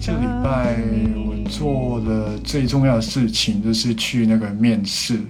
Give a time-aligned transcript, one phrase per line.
[0.00, 0.76] 这礼拜
[1.16, 5.20] 我做的最重要的事情就是去那个面试。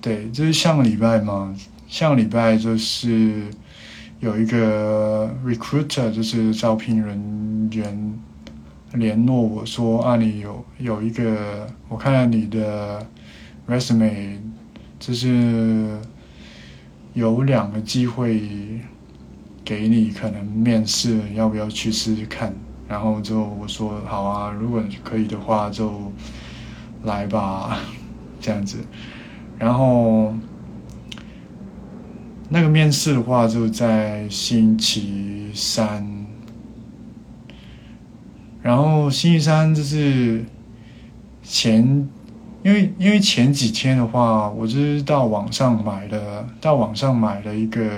[0.00, 1.54] 对，就是上个礼拜嘛，
[1.86, 3.44] 上个礼拜就是
[4.20, 8.14] 有一个 recruiter，就是招聘人员
[8.94, 13.06] 联络我说啊，你有有一个，我看了你的
[13.68, 14.38] resume，
[14.98, 15.98] 就是
[17.12, 18.80] 有两个机会
[19.64, 22.54] 给你可能面试，要不要去试试看？
[22.86, 26.12] 然后就我说好啊，如果可以的话就
[27.04, 27.78] 来吧，
[28.40, 28.76] 这样子。
[29.58, 30.34] 然后
[32.50, 36.06] 那个面试的话就在星期三，
[38.60, 40.44] 然后星期三就是
[41.42, 42.06] 前，
[42.62, 47.90] 因为因为前几天的话，我就是到网上买的，到网上买了一个，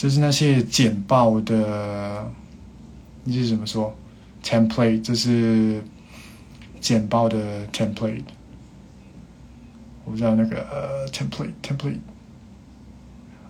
[0.00, 2.26] 就是那些简报的，
[3.24, 3.94] 你是怎么说
[4.42, 5.82] ？template 就是
[6.80, 8.22] 简报的 template，
[10.06, 11.98] 我不知道那个呃 template template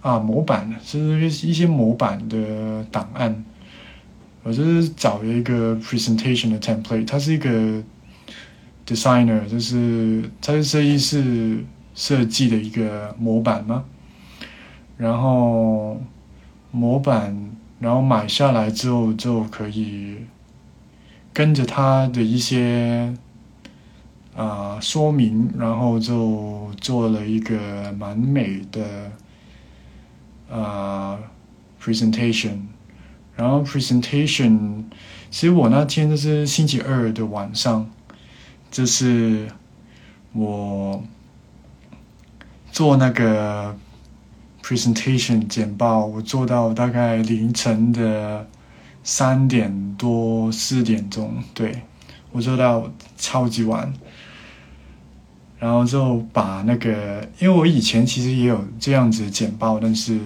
[0.00, 3.44] 啊模板，就是一些模板的档案。
[4.42, 7.80] 我就是找了一个 presentation 的 template，它是一个
[8.84, 13.84] designer，就是它是设计师设计的一个模板吗。
[14.96, 16.02] 然后
[16.70, 20.18] 模板，然后买下来之后就可以
[21.32, 23.14] 跟着它的一些
[24.36, 29.12] 啊、说明，然后就做了一个蛮美的
[30.50, 31.18] 啊、
[31.82, 32.58] presentation。
[33.36, 34.84] 然后 presentation，
[35.30, 37.90] 其实我那天就是星期二的晚上，
[38.70, 39.48] 就是
[40.32, 41.02] 我
[42.70, 43.74] 做那个
[44.62, 48.46] presentation 简报，我做到大概凌晨的
[49.02, 51.82] 三点多四点钟，对
[52.32, 53.92] 我做到超级晚，
[55.58, 60.18] 然后就把那个，因为我以前其实也有这样子的简报，但是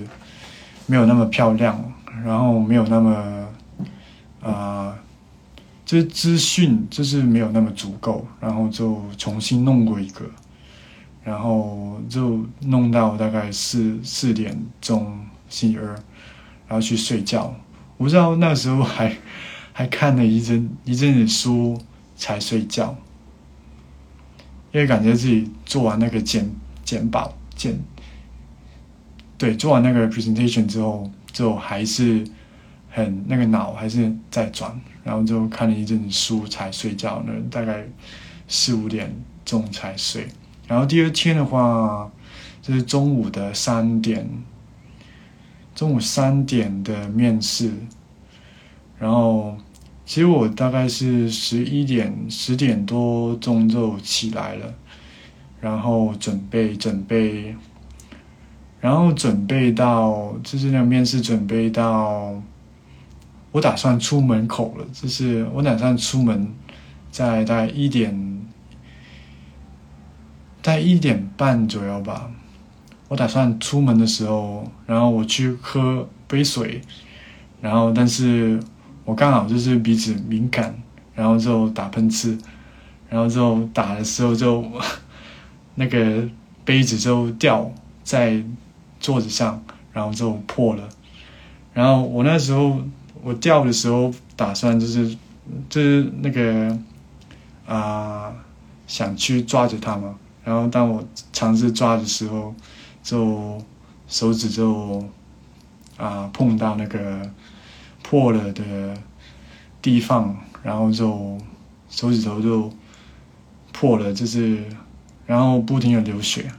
[0.86, 1.92] 没有那么漂亮。
[2.24, 3.48] 然后没有那么，
[4.40, 4.96] 啊，
[5.84, 10.24] 就是资讯就是没有那么足够，然后就重新弄过一个，
[11.24, 15.18] 然后就弄到大概四四点钟
[15.48, 15.86] 星期二，
[16.68, 17.52] 然后去睡觉。
[17.96, 19.16] 我不知道那时候还
[19.72, 21.76] 还看了一阵一阵子书
[22.14, 22.96] 才睡觉，
[24.70, 26.48] 因为感觉自己做完那个简
[26.84, 27.76] 简报简，
[29.36, 31.10] 对，做完那个 presentation 之后。
[31.34, 32.24] 就还是
[32.88, 37.84] 很那个脑还是在转，然后就看了一阵子书才睡觉呢，大概
[38.46, 39.12] 四五点
[39.44, 40.28] 钟才睡。
[40.66, 42.10] 然后第二天的话，
[42.62, 44.28] 就是中午的三点，
[45.75, 47.70] 中午三点的面试。
[48.98, 49.56] 然后
[50.06, 54.75] 其实我大概是十一点十点多钟就起来了，
[55.60, 57.54] 然后准备准备。
[58.81, 62.34] 然后准备到，就是那个面试准备到，
[63.50, 64.84] 我打算出门口了。
[64.92, 66.52] 就是我打算出门，
[67.10, 68.33] 在大概一点，
[70.64, 72.28] 在一点半左右吧。
[73.06, 76.80] 我打算出门的时候，然后我去喝杯水，
[77.60, 78.58] 然后但是
[79.04, 80.75] 我刚好就是鼻子敏感，
[81.14, 82.36] 然后就打喷嚏，
[83.08, 84.64] 然后就打的时候就
[85.76, 86.28] 那个
[86.64, 87.70] 杯子就掉
[88.02, 88.42] 在。
[89.00, 90.88] 桌子上，然后就破了。
[91.75, 92.81] 然后我那时候
[93.22, 95.14] 我掉的时候，打算就是
[95.69, 96.78] 就是那个
[97.66, 98.32] 啊，
[98.87, 100.14] 想去抓着它嘛。
[100.44, 101.02] 然后当我
[101.32, 102.55] 尝试抓的时候，
[103.02, 103.58] 就
[104.06, 105.05] 手指就
[105.96, 107.29] 啊碰到那个
[108.02, 108.94] 破了的
[109.82, 111.38] 地方，然后就
[111.88, 112.70] 手指头就
[113.73, 114.64] 破了，就是
[115.26, 116.50] 然后不停的流血，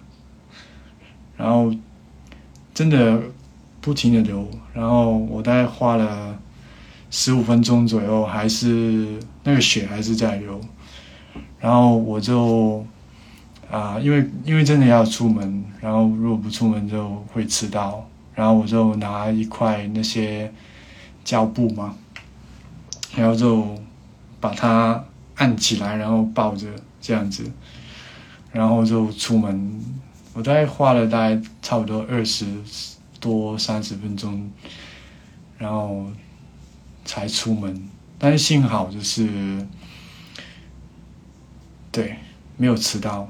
[1.38, 1.74] 然后。
[2.76, 3.22] 真的
[3.80, 6.38] 不停的流，然后我大概花了
[7.10, 10.60] 十五分钟左右，还是那个血还是在流，
[11.58, 12.86] 然后我就
[13.70, 20.52] 啊，因为因为真的要出门，然后如果不出门就会迟到，然后我就拿一块那些
[21.24, 21.96] 胶布嘛，
[23.16, 23.76] 然后就
[24.40, 25.04] 把它
[25.36, 26.68] 按起来，然后抱着
[27.02, 27.52] 这样子，
[28.52, 29.82] 然后就出门。
[30.34, 32.46] 我大概花了大概差不多二十
[33.20, 34.52] 多三十分钟，
[35.58, 36.06] 然后
[37.04, 37.90] 才出门。
[38.18, 39.66] 但是幸好就是，
[41.92, 42.18] 对，
[42.58, 43.30] 没有迟到，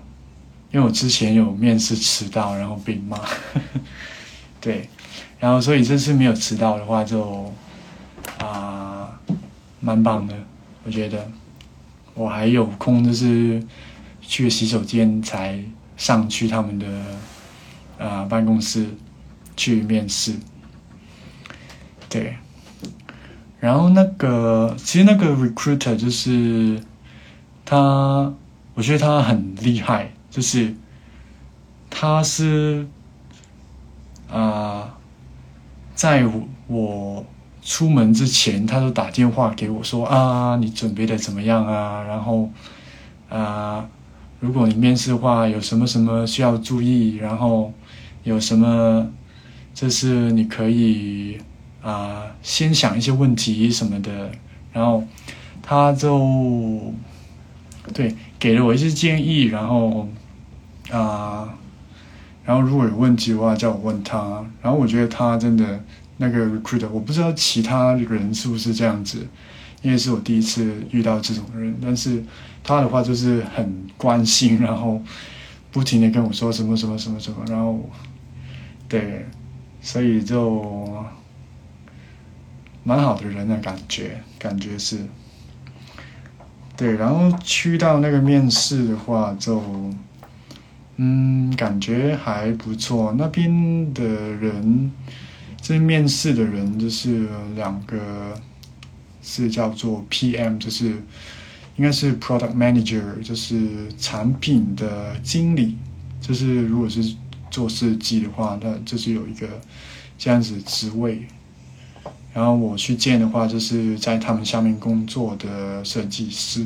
[0.76, 3.18] 因为我之前有面试迟到，然后被骂。
[4.60, 4.90] 对，
[5.40, 7.50] 然后所以这次没有迟到的话，就
[8.40, 9.18] 啊，
[9.80, 10.36] 蛮棒的，
[10.84, 11.26] 我觉得。
[12.14, 13.64] 我还有空，就是
[14.22, 15.58] 去洗手间才
[15.96, 16.88] 上去他们的
[17.98, 18.86] 啊办公室
[19.56, 20.34] 去面试。
[22.10, 22.36] 对，
[23.62, 26.82] 然后那个其实那个 recruiter 就是
[27.64, 28.34] 他，
[28.74, 30.76] 我觉得他很厉害，就是
[31.90, 32.86] 他是。
[34.28, 34.98] 啊，
[35.94, 36.26] 在
[36.68, 37.24] 我
[37.62, 42.04] 出门之前，他都打电话给我说啊，你准备的怎么样啊？
[42.04, 42.50] 然后
[43.30, 43.88] 啊，
[44.40, 47.18] 如果你面试的话，有什么什么需要注意？
[47.18, 47.72] 然后
[48.24, 49.08] 有什么，
[49.76, 51.38] 就是你可以
[51.84, 54.32] 啊，先想一些问题什么的。
[54.74, 55.04] 然后
[55.62, 56.92] 他就
[57.94, 60.10] 对给了我一些建议，然后
[60.92, 61.58] 啊。
[62.46, 64.46] 然后如果有问题的话，叫我问他。
[64.62, 65.84] 然后我觉得他真的
[66.18, 69.28] 那个 recruiter，我不知道其他人是不是这样子，
[69.82, 71.76] 因为是我第一次遇到这种人。
[71.82, 72.24] 但是
[72.64, 75.02] 他的话就是很关心，然后
[75.72, 77.44] 不停的跟我说什么什么什么什么。
[77.48, 77.90] 然后
[78.88, 79.26] 对，
[79.82, 81.04] 所以就
[82.84, 85.00] 蛮好的人的感觉，感觉是。
[86.78, 89.60] 对，然后去到那个面试的话就。
[90.98, 93.14] 嗯，感觉还不错。
[93.18, 94.92] 那边的人，
[95.62, 98.34] 这面试的人就是两个，
[99.22, 100.86] 是叫做 PM，就是
[101.76, 105.78] 应该是 Product Manager，就是产品的经理。
[106.22, 107.16] 就是如果是
[107.52, 109.48] 做设计的话，那就是有一个
[110.18, 111.28] 这样子职位。
[112.34, 116.66] 然后我去见的话，就是在他们下面工作的设计师。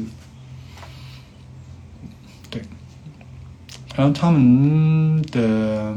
[4.00, 5.94] 然后他们的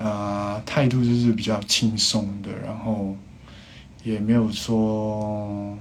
[0.00, 3.14] 啊态度就是比较轻松的，然后
[4.02, 5.76] 也没有说，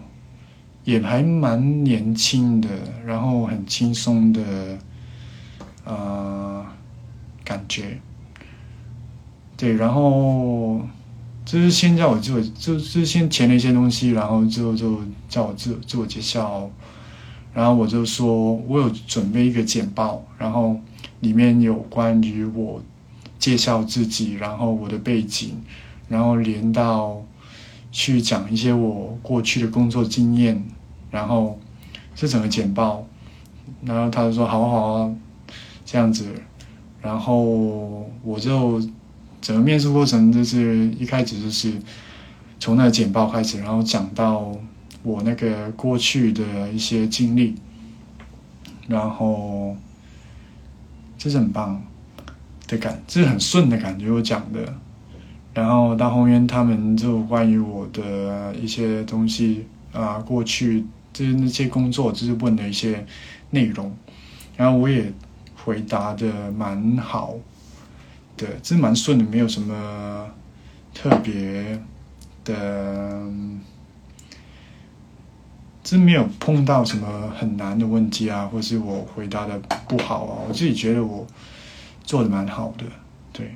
[0.84, 2.68] 也还蛮年轻的，
[3.06, 4.78] 然后很轻松的
[5.86, 6.76] 啊
[7.46, 8.02] 感觉。
[9.56, 10.82] 对，然后
[11.46, 15.00] 就是先叫我做，就是先填了一些东西，然后就就
[15.30, 16.70] 叫我自自我介绍。
[17.54, 20.80] 然后我就说，我有准备一个简报，然后
[21.20, 22.82] 里面有关于我
[23.38, 25.62] 介绍自己，然后我的背景，
[26.08, 27.22] 然后连到
[27.92, 30.64] 去讲一些我过去的工作经验，
[31.12, 31.60] 然后
[32.16, 33.06] 这整个简报，
[33.84, 35.14] 然后他就说好好啊，
[35.86, 36.26] 这样子，
[37.02, 38.82] 然后我就
[39.42, 41.74] 整个面试过程就是一开始就是
[42.62, 44.56] 从那个简报开始，然后讲到。
[45.04, 47.56] 我那个过去的一些经历，
[48.88, 49.76] 然后
[51.18, 51.84] 这是很棒
[52.68, 54.12] 的感，这是很顺的感觉。
[54.12, 54.76] 我讲的，
[55.54, 63.04] 然后到后面他们就关于我的一些东西啊，过去就是那些工作，就是问的一些
[63.50, 63.92] 内容，
[64.56, 65.12] 然后我也
[65.56, 67.36] 回答的蛮好
[68.38, 70.30] 的，这蛮顺的，没有什么
[70.94, 71.82] 特别
[72.46, 73.24] 的。
[75.92, 81.28] 是没有碰到什么很难的问题啊，或是我回答的不好啊，我自己觉得我
[82.06, 82.86] 做的蛮好的，
[83.34, 83.54] 对。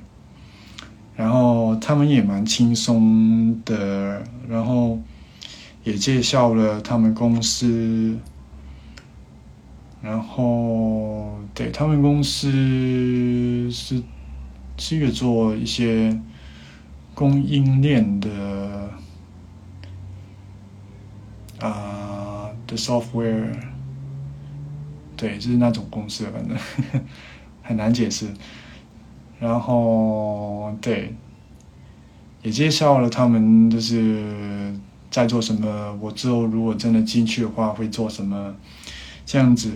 [1.16, 5.00] 然后他们也蛮轻松的，然后
[5.86, 8.20] 也介绍了他们公司，
[10.02, 14.04] 然后对他们公司是
[14.78, 16.20] 是一个做一些
[17.14, 18.90] 供应链的
[21.62, 21.95] 啊。
[22.68, 23.54] 的 software，
[25.16, 26.58] 对，就是那种公司，反正
[27.62, 28.28] 很难解释。
[29.40, 31.14] 然后对，
[32.42, 34.74] 也介绍了他们就是
[35.12, 35.98] 在做什么。
[36.02, 38.56] 我之后如果真的进去的话，会做什么？
[39.26, 39.72] 这样子，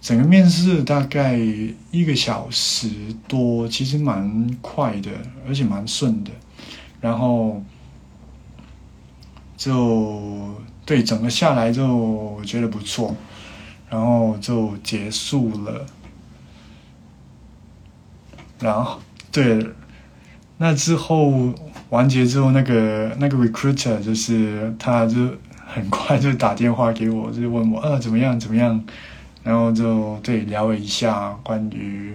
[0.00, 2.88] 整个面试大概一个小时
[3.28, 5.10] 多，其实蛮快的，
[5.46, 6.30] 而且蛮顺的。
[7.00, 7.62] 然后
[9.56, 10.41] 就。
[10.92, 13.16] 对，整个下来就我觉得不错，
[13.88, 15.86] 然后就结束了。
[18.60, 19.00] 然后
[19.32, 19.66] 对，
[20.58, 21.54] 那之后
[21.88, 25.16] 完结之后，那个那个 recruiter 就是他就
[25.66, 28.84] 很快就打电话给我，就问我呃怎么样怎么样，
[29.42, 32.12] 然后就对聊了一下关于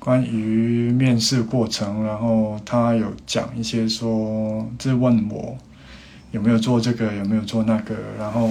[0.00, 5.56] 关于面试过程，然后他有讲一些说，就问我
[6.34, 8.48] 有没有做这个，有没有做那个，然后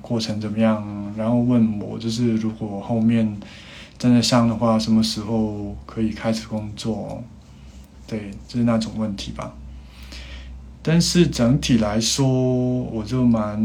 [0.00, 3.38] 过程怎么样，然后问我就是如果后面
[3.96, 7.22] 真的上的话，什么时候可以开始工作。
[8.08, 9.54] 对，就是那种问题吧。
[10.82, 13.56] 但是整体来说，我就蛮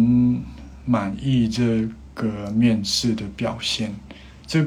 [0.86, 3.92] 满意这个面试的表现，
[4.46, 4.64] 这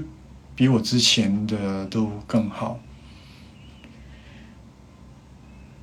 [0.56, 2.80] 比我之前的都更好。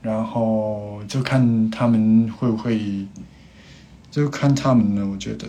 [0.02, 3.08] 然后就看他们会不会，
[4.12, 5.08] 就看他们了。
[5.08, 5.48] 我觉得，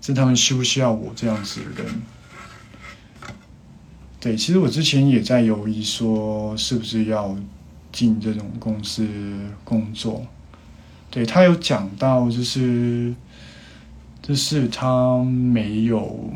[0.00, 2.02] 是他们需不需要我这样子的人。
[4.20, 7.36] 对，其实我之前也在犹豫，说是不是要。
[7.92, 9.06] 进这种公司
[9.64, 10.26] 工作，
[11.10, 13.14] 对他有讲到，就是
[14.22, 16.32] 就是他没有，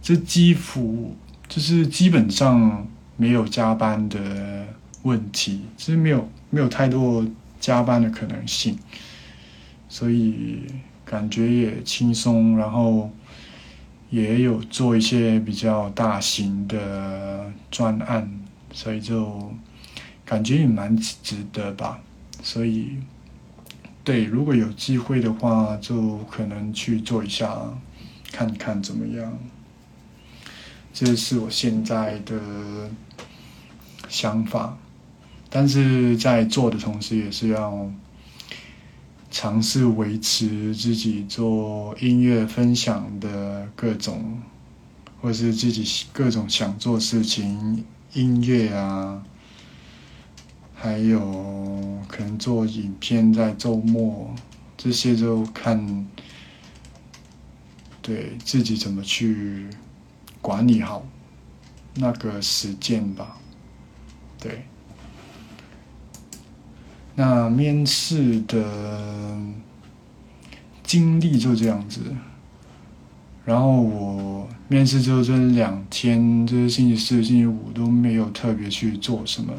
[0.00, 1.14] 这几乎
[1.46, 2.88] 就是基本上
[3.18, 4.66] 没有加班的
[5.06, 7.24] 问题，其实没有没有太多
[7.60, 8.76] 加班的可能性，
[9.88, 10.64] 所以
[11.04, 13.10] 感觉也轻松，然后
[14.10, 18.28] 也有做一些比较大型的专案，
[18.72, 19.52] 所以就。
[20.28, 22.00] 感觉也蛮值得吧，
[22.42, 22.98] 所以，
[24.02, 27.56] 对，如果有机会的话，就可能去做一下，
[28.32, 29.38] 看看怎么样。
[30.92, 32.90] 这是我现在的
[34.08, 34.76] 想法，
[35.48, 37.90] 但是在做的同时，也是要
[39.30, 44.40] 尝试维持自己做音乐分享的各种，
[45.20, 49.22] 或是自己各种想做事情，音乐啊。
[50.78, 54.34] 还有可能做影片，在周末
[54.76, 56.06] 这些就看，
[58.02, 59.68] 对自己怎么去
[60.42, 61.06] 管理好
[61.94, 63.38] 那个时间吧。
[64.38, 64.66] 对，
[67.16, 69.36] 那面试的
[70.84, 72.00] 经历就这样子。
[73.44, 79.52] 然后我面试之后这两天，就是星期四、星期五都没有特别去做什么。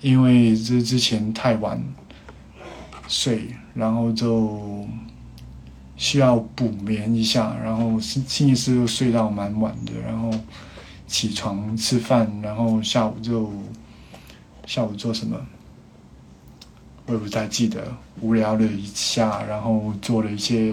[0.00, 1.82] 因为这之前太晚
[3.08, 4.86] 睡，然后就
[5.96, 10.30] 需要补眠一下，然后星星期四又睡到蛮晚的，然后
[11.08, 13.50] 起床吃饭，然后下午就
[14.66, 15.36] 下午做什么，
[17.08, 20.72] 我也不太记得，无聊了一下，然后做了一些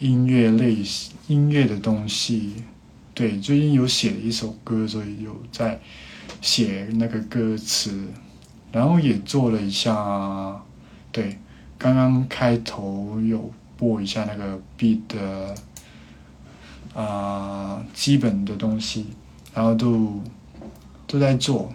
[0.00, 0.76] 音乐类
[1.28, 2.64] 音乐的东西，
[3.14, 5.80] 对，最近有写了一首歌，所以有在。
[6.42, 8.08] 写那个歌词，
[8.70, 10.60] 然后也做了一下，
[11.10, 11.38] 对，
[11.78, 15.54] 刚刚开头有播一下那个 beat 的
[16.94, 19.06] 啊基本的东西，
[19.54, 20.20] 然后都
[21.06, 21.72] 都在做。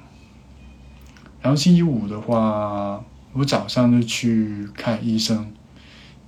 [1.41, 5.51] 然后星期五的话，我早上就去看医生，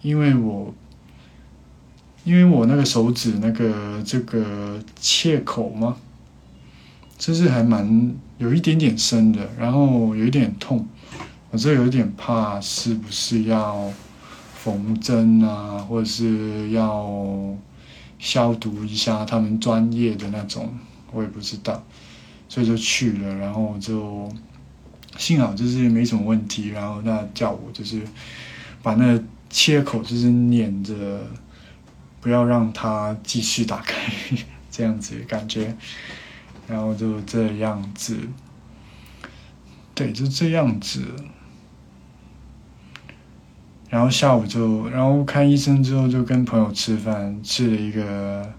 [0.01, 0.73] 因为我
[2.23, 5.97] 因为我那个手指那个这个切口嘛。
[7.15, 10.85] 就是还蛮有一点点深的，然后有一点痛，
[11.51, 13.89] 我这有点怕是不是要
[14.55, 17.55] 缝针啊，或者是要
[18.19, 20.73] 消毒一下，他们专业的那种，
[21.13, 21.81] 我也不知道，
[22.49, 24.27] 所以就去了，然后就
[25.17, 28.01] 幸好就是没什么问题，然后那叫我就是
[28.81, 31.19] 把那切口就是粘着，
[32.19, 34.11] 不要让它继续打开，
[34.71, 35.75] 这样子感觉。
[36.65, 38.17] 然后就这样子，
[39.93, 41.03] 对，就这样子。
[43.89, 48.53] 然后下午就，然后看医生之后就跟朋友吃饭，吃了一个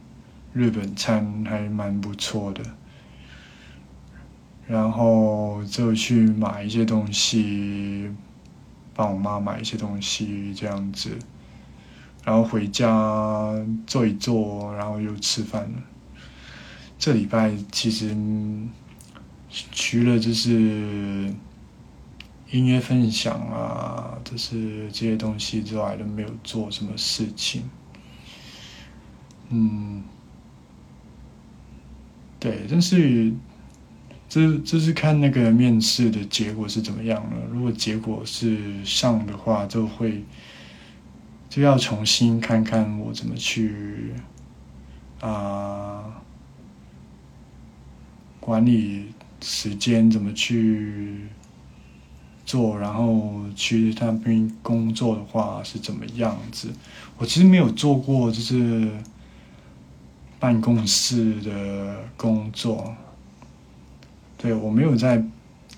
[0.52, 2.62] 日本餐，还蛮不错的。
[4.66, 8.11] 然后就去买一些东西，
[8.94, 11.18] 帮我妈买一些东西，这样子。
[12.25, 13.54] 然后回家
[13.87, 15.83] 坐一坐，然后又吃饭了。
[16.99, 18.16] 这礼拜其实
[19.73, 21.35] 除了就是
[22.50, 27.68] 音乐分享啊，就是这些东西之外，都没有做什么事情。
[29.50, 30.02] 嗯，
[32.40, 33.30] 对，但是
[34.28, 37.37] 这这是看那个面试的结果是怎么样了。
[37.52, 40.25] 如果结果是上的话，就会
[41.49, 44.12] 就要重新看看我怎么去
[45.21, 46.21] 啊。
[48.40, 49.07] 管理
[49.40, 51.21] 时间怎么去
[52.45, 56.69] 做，然后去那边工作的话是怎么样子。
[57.16, 58.90] 我其实没有做过，就是
[60.38, 62.95] 办公室的工作。
[64.44, 65.24] 对我没有在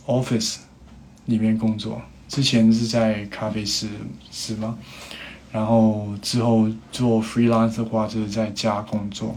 [0.07, 0.57] office
[1.27, 3.89] 里面工作，之前是在咖啡室
[4.33, 4.77] 是吗？
[5.53, 9.37] 然后之后做 freelance 的话，就是在家工作。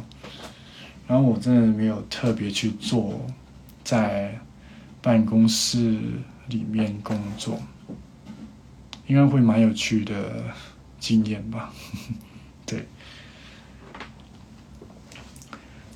[1.08, 3.24] 然后我真的没有特别去做
[3.84, 4.40] 在
[5.00, 6.00] 办公室
[6.48, 7.62] 里面工作，
[9.06, 10.44] 应该会蛮有趣的
[11.00, 11.72] 经验吧？
[12.66, 12.88] 对。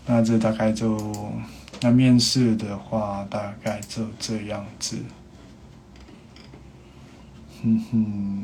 [0.06, 0.96] 那这大概就。
[1.84, 5.00] 那面试的话，大概就这样子。
[7.62, 8.44] 哼哼，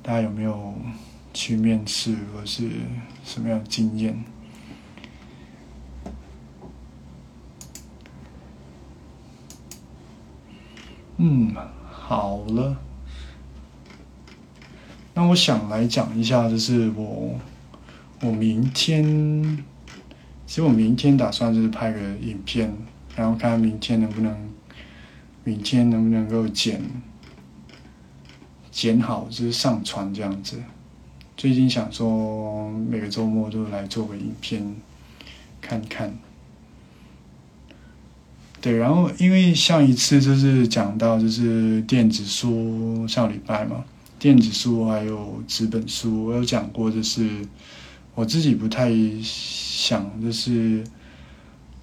[0.00, 0.72] 大家有没有
[1.32, 2.70] 去面试，或是
[3.24, 4.24] 什么样的经验？
[11.16, 11.56] 嗯，
[11.90, 12.76] 好了。
[15.14, 17.40] 那我想来讲一下，就是我，
[18.20, 19.64] 我明天。
[20.46, 22.72] 其实我明天打算就是拍个影片，
[23.16, 24.36] 然后看明天能不能，
[25.42, 26.80] 明天能不能够剪，
[28.70, 30.62] 剪好就是上传这样子。
[31.36, 34.76] 最近想说每个周末都来做个影片，
[35.60, 36.14] 看看。
[38.60, 43.84] 对，然后因为上一次就是讲到就是电子书上礼拜嘛，
[44.18, 47.28] 电子书还有纸本书，我有讲过就是。
[48.14, 48.92] 我自己不太
[49.22, 50.84] 想，就是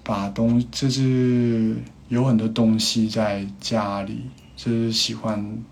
[0.02, 1.76] 把东，就是
[2.08, 4.22] 有很多东西在家里，
[4.56, 5.62] 就是喜欢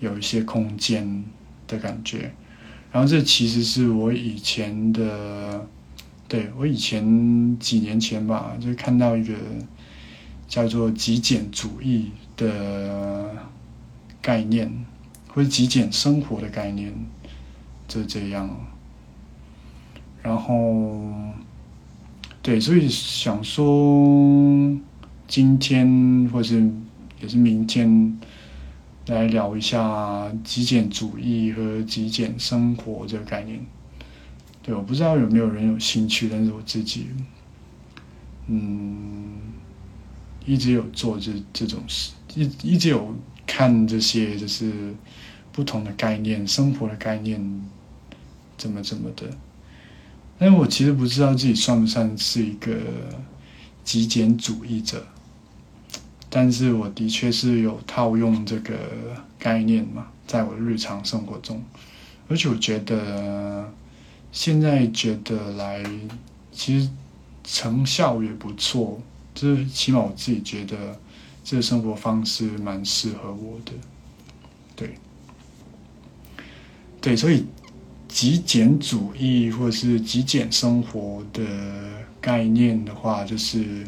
[0.00, 1.22] 有一些空间
[1.66, 2.32] 的感觉。
[2.90, 5.66] 然后这其实是我以前的，
[6.26, 9.34] 对我以前几年前吧，就看到一个
[10.48, 13.30] 叫做极简主义的
[14.22, 14.72] 概念，
[15.28, 16.94] 或者极简生活的概念，
[17.86, 18.48] 就这样。
[20.22, 21.00] 然后，
[22.42, 24.76] 对，所以想说，
[25.26, 26.70] 今天或是
[27.20, 28.18] 也是明天，
[29.06, 33.60] 来聊一下极简主义和极简生活这个概念。
[34.62, 37.06] 对，我不知道有没有人有兴趣，但是我自己，
[38.48, 39.38] 嗯，
[40.44, 43.14] 一直有做这这种事，一一直有
[43.46, 44.94] 看这些，就是
[45.52, 47.62] 不同的概念，生活的概念，
[48.58, 49.30] 怎么怎么的。
[50.40, 52.76] 但我其实不知道自己算不算是一个
[53.82, 55.04] 极简主义者，
[56.30, 58.78] 但是我的确是有套用这个
[59.36, 61.60] 概念嘛，在我的日常生活中，
[62.28, 63.68] 而且我觉得
[64.30, 65.82] 现在觉得来，
[66.52, 66.88] 其实
[67.42, 69.02] 成效也不错，
[69.34, 71.00] 就是起码我自己觉得
[71.42, 73.72] 这个生活方式蛮适合我的，
[74.76, 74.94] 对，
[77.00, 77.44] 对，所以。
[78.08, 81.44] 极简主义或者是极简生活的
[82.20, 83.86] 概念的话，就是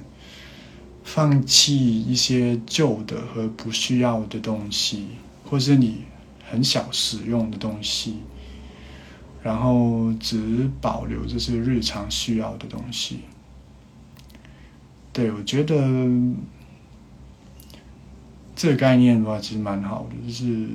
[1.02, 5.06] 放弃一些旧的和不需要的东西，
[5.44, 6.04] 或是你
[6.48, 8.16] 很少使用的东西，
[9.42, 13.20] 然后只保留就是日常需要的东西。
[15.12, 15.74] 对我觉得
[18.54, 20.68] 这个概念的话，其实蛮好的，就是。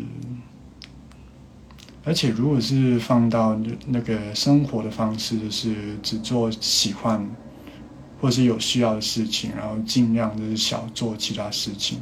[2.07, 7.27] 而且，如果是放到那个生活的方式，就是只做喜欢
[8.21, 11.97] 或是有需要的事情，然后尽量就是少做其他事情。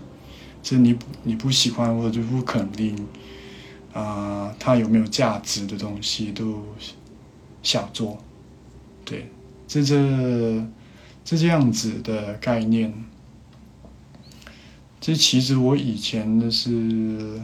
[0.61, 2.93] 就你你不喜欢或者就不肯定
[3.93, 6.61] 啊，它有没有价值的东西都
[7.61, 8.17] 少做。
[9.05, 9.31] 对，
[9.69, 10.65] 这这
[11.23, 12.93] 这这样子的概念。
[14.99, 17.41] 这其实我以前的是，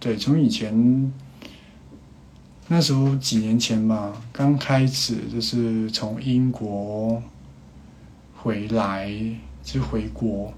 [0.00, 1.12] 对，从以前。
[2.74, 7.22] 那时候几年前吧，刚开始就是从英国
[8.34, 9.12] 回来，
[9.62, 10.50] 就回国，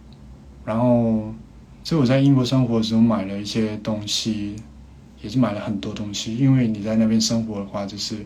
[0.64, 1.35] 然后
[1.83, 4.55] 就我在英国生活的时候买了一些东西，
[5.20, 8.24] 也是买了很多东西，因为你在那边生活的话，就是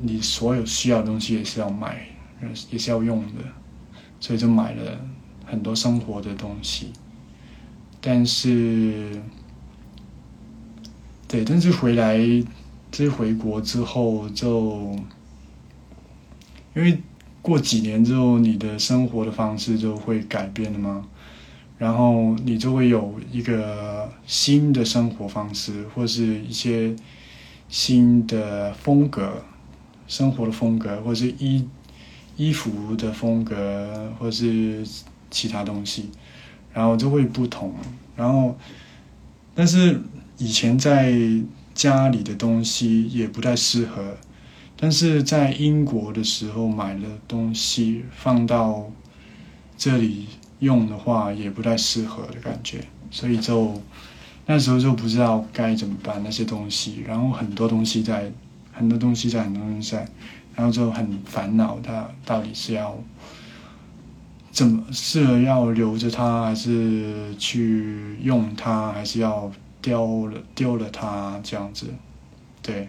[0.00, 2.06] 你所有需要的东西也是要买，
[2.70, 3.42] 也是要用的，
[4.20, 5.00] 所以就买了
[5.44, 6.92] 很多生活的东西，
[8.00, 9.20] 但是。
[11.36, 12.18] 对，但是回来，
[12.90, 14.96] 这回国之后就，
[16.74, 16.98] 因为
[17.42, 21.06] 过几年之后，你的生活的方式就会改变了嘛，
[21.76, 26.96] 然后你就会有一个新的生活方式，或是一些
[27.68, 29.44] 新的风格，
[30.08, 31.68] 生活的风格，或是衣
[32.38, 34.82] 衣服的风格或是
[35.30, 36.08] 其他东西，
[36.72, 37.74] 然后就会不同。
[38.16, 38.56] 然后，
[39.54, 40.00] 但是
[40.38, 41.14] 以前在
[41.74, 44.16] 家里的东西也不太适合，
[44.76, 48.90] 但是在英国的时候买的东西放到
[49.76, 50.26] 这里
[50.60, 53.80] 用的话也不太适合的感觉，所以就
[54.46, 58.30] 那时候就不知道该怎么办那些东西，然后很多东西在
[58.72, 60.08] 很多东西在很多东西在，
[60.54, 62.96] 然后就很烦恼，它到底是要
[64.50, 69.50] 怎么是要留着它，还是去用它，还是要
[69.86, 71.86] 丢了丢了它这样子，
[72.60, 72.88] 对，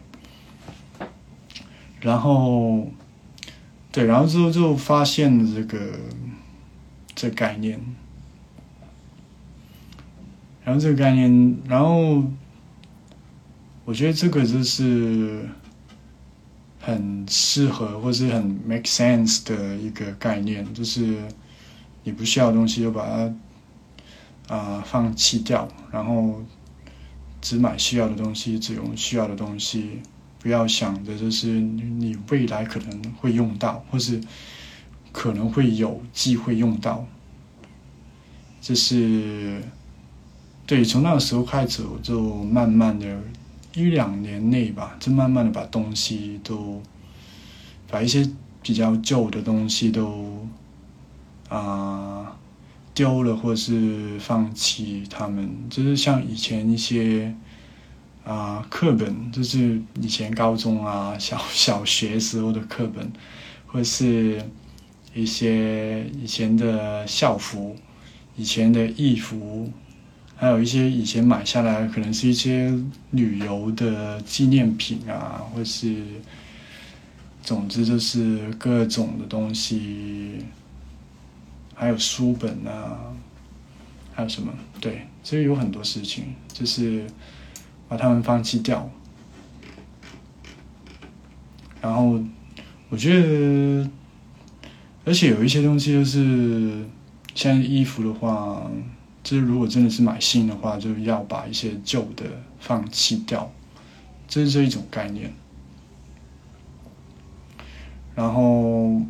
[2.02, 2.88] 然后
[3.92, 6.00] 对，然后之后就发现了这个。
[7.20, 7.80] 这概念，
[10.64, 12.24] 然后这个概念，然后
[13.86, 15.50] 我觉得这个就是
[16.80, 21.18] 很适合或是很 make sense 的一个概念，就是
[22.04, 26.40] 你不需要的东西就把它啊放弃掉，然后
[27.42, 30.02] 只买需要的东西，只用需要的东西，
[30.40, 34.22] 不要想着就是你未来可能会用到，或是。
[35.14, 37.04] 可能会有机会用到，
[38.62, 39.60] 这是
[40.68, 40.86] 对。
[40.86, 43.20] 从那个时候开始，我就慢慢的，
[43.74, 46.84] 一两年内吧，就慢慢的把东西都，
[47.90, 48.30] 把一些
[48.62, 50.48] 比较旧的东西都
[51.50, 52.37] 啊
[52.98, 55.48] 丢了，或是放弃他们。
[55.70, 57.32] 就是像以前一些
[58.26, 63.12] 啊课本，就是以前高中啊 小小学时候的课本，
[63.68, 64.42] 或是。
[65.16, 67.76] 一些以前的校服，
[68.36, 69.72] 以前的衣服，
[70.36, 72.72] 还有一些以前买下来可能是一些
[73.10, 76.04] 旅游的纪念品啊，或是，
[77.42, 80.46] 总之就是各种的东西，
[81.80, 83.14] 还有书本啊，
[84.14, 84.52] 还有什么？
[84.82, 87.06] 对，所以有很多事情，就是
[87.88, 88.90] 把它们放弃掉，
[91.80, 92.20] 然后
[92.90, 93.90] 我觉得。
[95.06, 96.86] 而且有一些东西就是，
[97.34, 98.70] 像衣服的话，
[99.24, 102.26] 就是如果真的是买新的话，就要把一些旧的
[102.60, 103.50] 放弃掉，
[104.28, 105.34] 这是这一种概念。
[108.14, 109.02] 然后，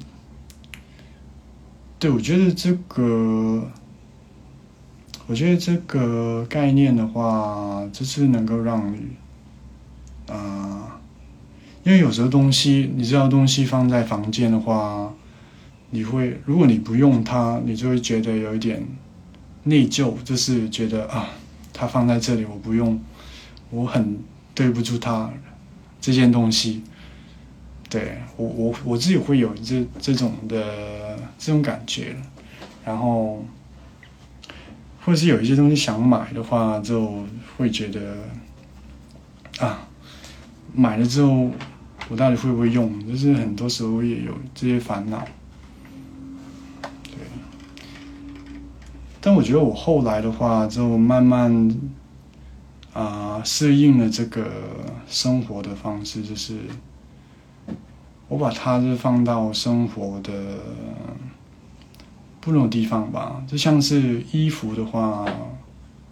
[2.00, 3.70] 对我觉得这个，
[5.28, 11.00] 我觉得这个概念的话，就是能够让你，啊，
[11.84, 15.14] 因为有时候东西，你知道东西放在房间的话。
[15.90, 18.86] 你会，如果你不用它，你就会觉得有一点
[19.64, 21.30] 内疚，就是觉得啊，
[21.72, 23.00] 它放在这里我不用，
[23.70, 24.20] 我很
[24.54, 25.32] 对不住它
[26.02, 26.84] 这件东西。
[27.90, 32.16] 对我，我我自己会有这这种的这种感觉，
[32.84, 33.46] 然后
[35.04, 37.26] 或者是有一些东西想买的话，就
[37.58, 38.18] 会觉得
[39.60, 39.88] 啊，
[40.74, 41.50] 买了之后
[42.10, 43.08] 我到底会不会用？
[43.08, 45.26] 就是很多时候也有这些烦恼。
[47.06, 47.14] 对
[49.22, 51.74] 但我觉得我后来的话，就慢慢
[52.92, 54.46] 啊适应了这个
[55.08, 56.60] 生活的方式，就是
[58.28, 60.34] 我把它是放到生活的
[62.42, 63.44] 不同地方吧。
[63.48, 65.26] 就像是衣服的话，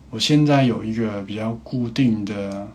[0.10, 2.68] 我现在有一个比较固定的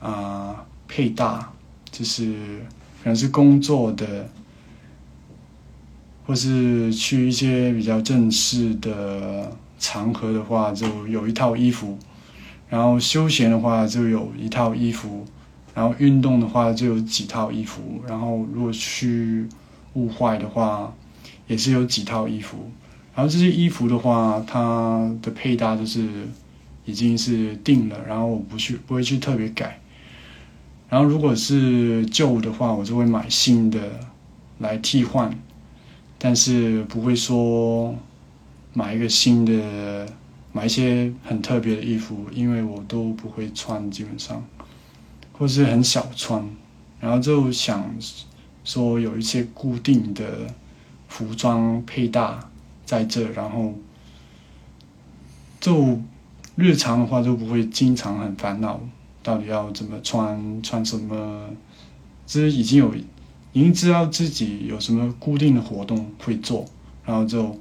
[0.00, 1.52] 啊配搭，
[1.90, 2.32] 就是
[3.02, 4.28] 可能是工作的。
[6.24, 11.98] 或是去一些比较正式的场合的话，就有一套衣服；
[12.68, 15.26] 然后休闲的话就有一套衣服；
[15.74, 19.46] 然后运动的话就有几套衣服；然后如果去
[19.92, 20.94] 户外的话，
[21.46, 22.70] 也是有几套衣服。
[23.14, 26.08] 然后这些衣服的话，它的配搭就是
[26.84, 29.78] 已经是定了，然后我不去不会去特别改。
[30.88, 33.78] 然后如果是旧的话，我就会买新的
[34.58, 35.32] 来替换。
[36.18, 37.94] 但是不会说
[38.72, 40.06] 买一个新的，
[40.52, 44.40] 买一些很特别的衣服，因为我都不会穿，基本上，
[45.32, 46.44] 或是很少穿，
[47.00, 47.94] 然后就想
[48.64, 50.46] 说有一些固定的
[51.08, 52.50] 服装配搭
[52.84, 53.74] 在这，然后
[55.60, 56.00] 就
[56.56, 58.80] 日常的话就不会经常很烦恼，
[59.22, 61.48] 到底要怎么穿，穿什么，
[62.26, 62.94] 这已经有。
[63.54, 66.64] 已经知道自己有什么固定的活动会做，
[67.04, 67.54] 然后就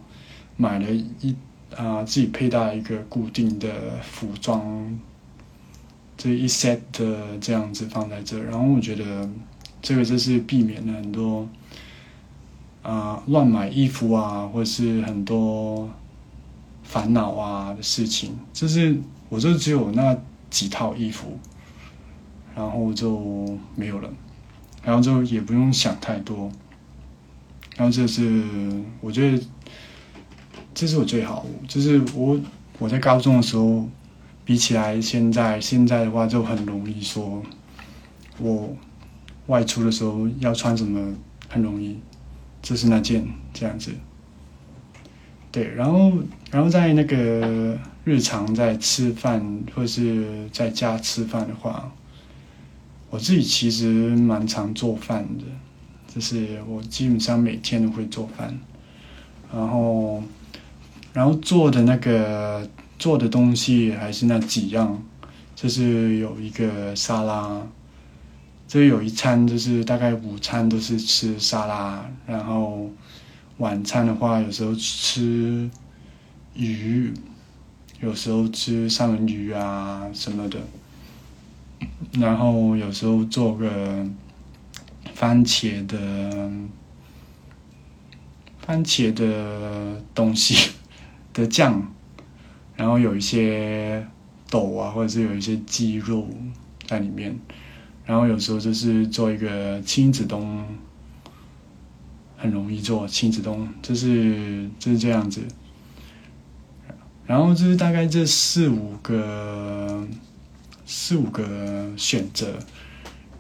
[0.56, 1.36] 买了一
[1.76, 4.98] 啊自己佩戴一个固定的服装，
[6.24, 9.28] 这一 set 的这样子放在这，然后我觉得
[9.82, 11.50] 这个就是避免了很多
[12.84, 15.90] 啊乱买衣服啊，或是很多
[16.84, 18.96] 烦恼啊的事情，就是
[19.30, 20.16] 我就只有那
[20.52, 21.40] 几套衣服，
[22.56, 24.08] 然后就没有了，
[24.84, 26.52] 然后就也不用想太多，
[27.78, 28.44] 然后这是
[29.00, 29.44] 我觉得
[30.76, 32.40] 这是我最好，就是我
[32.78, 33.90] 我在高中的时候。
[34.44, 37.44] 比起来，现在现在的话就很容易说，
[38.40, 38.76] 我
[39.46, 41.14] 外出的时候要穿什么
[41.48, 41.98] 很容易，
[42.62, 43.92] 这是那件这样子。
[45.52, 46.12] 对，然后
[46.50, 51.92] 然后在那个日常在吃饭或是在家吃饭的话，
[53.10, 55.44] 我自己其实蛮常做饭的，
[56.14, 58.60] 就是我基本上每天都会做饭，
[59.54, 60.24] 然后
[61.14, 62.68] 然后做的那个。
[63.02, 65.02] 做的东西还是那几样，
[65.56, 67.66] 就是有一个沙拉，
[68.68, 72.92] 这有一餐就是大概午餐都是吃沙拉，然后
[73.58, 75.68] 晚餐的话有时候吃
[76.54, 77.12] 鱼，
[78.02, 80.60] 有时候吃三文鱼啊什么的，
[82.20, 84.06] 然后有时候做个
[85.16, 86.52] 番茄的
[88.60, 90.74] 番茄的东西
[91.34, 91.91] 的酱。
[92.82, 94.04] 然后有一些
[94.50, 96.28] 豆啊，或者是有一些鸡肉
[96.88, 97.40] 在里面，
[98.08, 100.66] 然后有时候就是做一个亲子冬，
[102.36, 105.44] 很容易做亲子冬，就是就是这样子。
[107.28, 110.04] 然后就是大概这四五个
[110.84, 112.58] 四五个选择，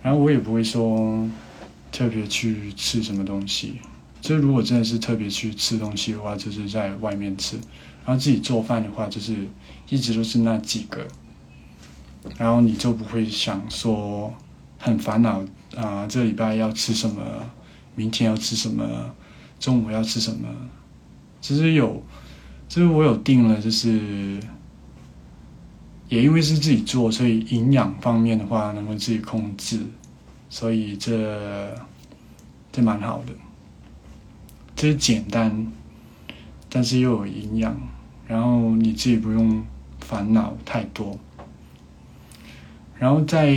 [0.03, 1.27] 然后我也不会说
[1.91, 3.81] 特别去吃什么东西。
[4.21, 7.57] 就如果真的是特别去吃东西的话，就是在外面吃。
[8.05, 9.35] 然后自己做饭的话，就是
[9.89, 11.05] 一直都是那几个，
[12.37, 14.33] 然后你就不会想说
[14.79, 15.43] 很烦恼
[15.75, 17.21] 啊，这礼拜要吃什么，
[17.95, 19.13] 明天要吃什么，
[19.59, 20.47] 中午要吃什么。
[21.41, 22.03] 其实有，
[22.67, 24.39] 就是我有定了，就是
[26.09, 29.79] 也因为是自己做，所以营养方面的话能够自己控制，
[30.49, 31.71] 所以这
[32.71, 33.33] 这蛮好的，
[34.75, 35.67] 这是简单。
[36.73, 37.77] 但是又有营养，
[38.29, 39.61] 然后你自己不用
[39.99, 41.19] 烦恼太多，
[42.97, 43.53] 然后再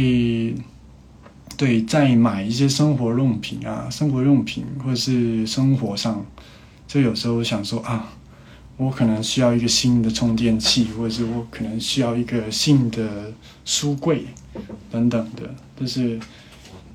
[1.57, 6.27] 对再买一些生活用品啊，生活用品或者是生活上，
[6.89, 8.13] 就有时候想说啊，
[8.77, 13.33] 我可能需要一个新的充电器，或者是我可能需要一个新的
[13.65, 14.25] 书柜
[14.91, 16.19] 等等的，就是，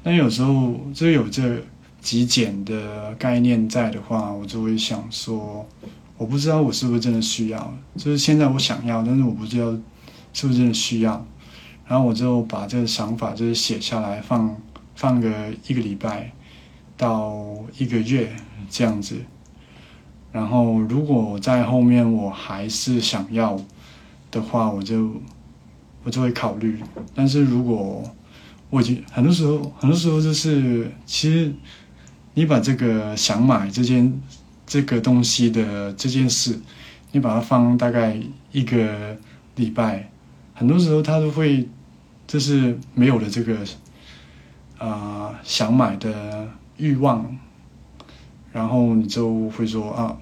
[0.04, 1.64] 但有时候就有这
[2.10, 5.64] 极简的概念在的话，我就会想说。
[6.18, 9.72] 我不知道我是不是真的需要，就是现在我想要，但是我不知道
[10.34, 11.24] 是不是真的需要。
[11.88, 14.58] 然后我就把这个想法就是写下来，放
[14.96, 15.30] 放个
[15.68, 16.34] 一个礼拜
[16.98, 17.46] 到
[17.78, 18.36] 一个月
[18.72, 19.18] 这样子。
[20.32, 23.62] 然后如果在后面我还是想要
[24.32, 25.12] 的话，我就
[26.04, 26.80] 我就会考虑。
[27.14, 28.04] 但是如果
[28.72, 31.54] 我已经很多时候很多时候就是其实
[32.40, 34.22] 你把这个想买这件。
[34.72, 36.60] 这个东西的这件事，
[37.12, 38.16] 你把它放大概
[38.52, 39.18] 一个
[39.56, 40.12] 礼拜，
[40.54, 41.68] 很多时候它都会
[42.28, 43.58] 就是没有了这个
[44.78, 46.48] 啊想买的
[46.78, 47.36] 欲望，
[48.54, 50.16] 然后你就会说啊，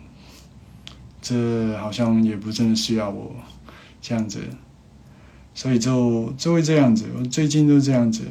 [1.21, 3.35] 这好像也不真的需要我
[4.01, 4.39] 这样子，
[5.53, 7.03] 所以就就会这样子。
[7.19, 8.23] 我最近都这样子，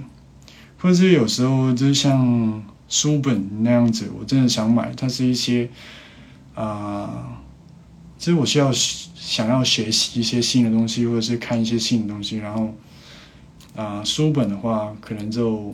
[0.79, 5.68] 或者是有时候就像书本那样子，我真的想买，它是一些。
[6.55, 7.42] 啊，
[8.16, 12.38] 其实我需要想要学习一些新的东西，或者是看一些新的东西。
[12.38, 12.75] 然后，
[13.75, 15.70] 啊，书本的话，可能就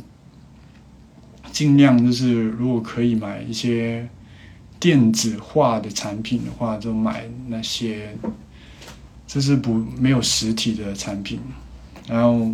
[1.53, 4.09] 尽量就是，如果可以买一些
[4.81, 8.19] 电子化的产品的话，就买那些，
[9.29, 11.39] 就是不没有实体的产品。
[12.09, 12.53] 然后，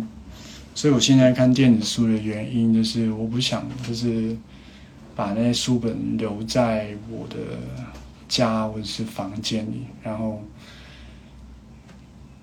[0.75, 4.37] 所以我现在看电子书的原因，就是我不想就是
[5.19, 7.35] 把那些书本留在我的。
[8.29, 10.39] 家或者是房间里，然后，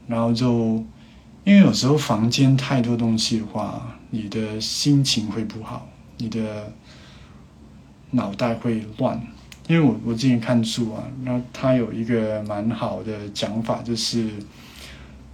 [0.08, 0.84] 然后就，
[1.44, 5.86] 因为有时候房间太多东西的话，你的心情会不好，
[6.18, 6.72] 你的
[8.10, 9.24] 脑袋会乱。
[9.68, 14.28] 因为我我之前看书啊，那他有一个蛮好的讲法，就是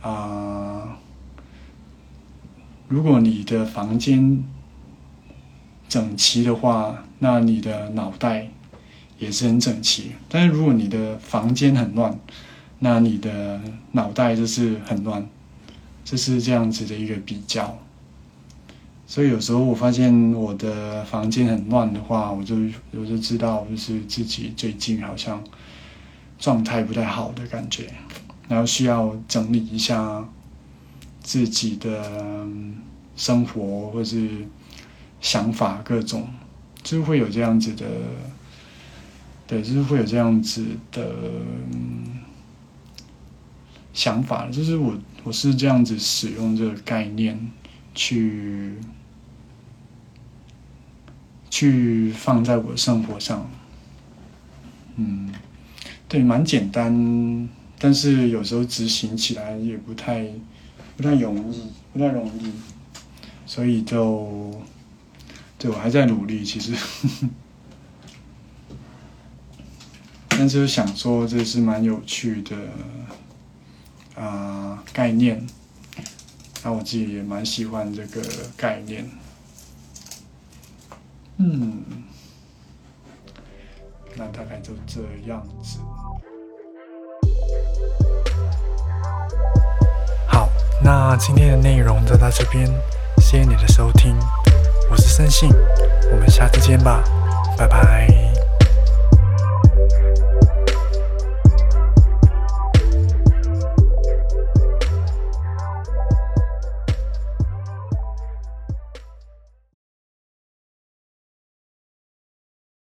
[0.03, 0.99] 啊，
[2.89, 4.45] 如果你的房间
[5.93, 8.49] 整齐的话，那你的脑袋。
[9.19, 12.19] 也是很整齐，但是如果你的房间很乱，
[12.81, 13.61] 那你的
[13.93, 15.25] 脑袋就是很乱，
[16.05, 17.79] 就是这样子的一个比较。
[19.07, 22.57] 所以有时候我发现我的房间很乱的话，我就
[22.91, 25.41] 我就知道就是自己最近好像
[26.41, 27.95] 状态不太好的感觉，
[28.49, 30.27] 然后需要整理一下
[31.23, 32.45] 自己的
[33.15, 34.29] 生活或是
[35.23, 36.29] 想法各种，
[36.83, 37.87] 就是会有这样子的，
[39.47, 41.15] 对，就是会有这样子的
[43.95, 47.51] 想法，就是我我是这样子使用这个概念
[47.95, 48.75] 去。
[51.55, 53.47] 去放在我生活上，
[54.97, 55.31] 嗯，
[56.09, 57.47] 对，蛮简单，
[57.79, 60.27] 但是有时候执行起来也不太
[60.97, 62.51] 不太容易，不太容易，
[63.45, 64.63] 所以就
[65.63, 66.75] 对我还在努力，其实，
[70.31, 72.57] 但是想说这是蛮有趣的
[74.21, 75.47] 啊概念，
[76.65, 78.21] 那我自己也蛮喜欢这个
[78.57, 79.09] 概念。
[81.37, 81.85] 嗯，
[84.17, 85.79] 那大概就这样子。
[90.27, 90.49] 好，
[90.83, 92.67] 那今天的内容就到这边，
[93.19, 94.19] 谢谢你的收听，
[94.93, 95.51] 我是森信，
[96.11, 97.03] 我们下次见吧，
[97.57, 98.32] 拜拜。